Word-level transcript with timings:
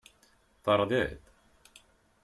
Terba-d. 0.63 1.11